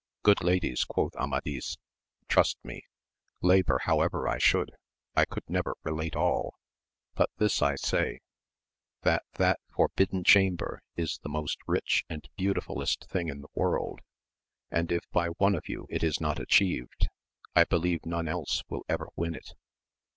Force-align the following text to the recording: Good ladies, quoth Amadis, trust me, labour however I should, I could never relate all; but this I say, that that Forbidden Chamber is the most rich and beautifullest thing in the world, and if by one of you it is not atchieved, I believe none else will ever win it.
Good 0.23 0.41
ladies, 0.43 0.83
quoth 0.83 1.15
Amadis, 1.15 1.77
trust 2.27 2.57
me, 2.65 2.87
labour 3.39 3.81
however 3.83 4.27
I 4.27 4.39
should, 4.39 4.71
I 5.15 5.25
could 5.25 5.43
never 5.47 5.75
relate 5.83 6.15
all; 6.15 6.55
but 7.13 7.29
this 7.37 7.61
I 7.61 7.75
say, 7.75 8.21
that 9.03 9.21
that 9.35 9.59
Forbidden 9.69 10.23
Chamber 10.23 10.81
is 10.95 11.19
the 11.21 11.29
most 11.29 11.59
rich 11.67 12.03
and 12.09 12.27
beautifullest 12.35 13.05
thing 13.11 13.27
in 13.27 13.41
the 13.41 13.49
world, 13.53 13.99
and 14.71 14.91
if 14.91 15.07
by 15.11 15.27
one 15.37 15.53
of 15.53 15.69
you 15.69 15.85
it 15.91 16.03
is 16.03 16.19
not 16.19 16.39
atchieved, 16.39 17.07
I 17.55 17.63
believe 17.63 18.03
none 18.03 18.27
else 18.27 18.63
will 18.67 18.83
ever 18.89 19.07
win 19.15 19.35
it. 19.35 19.53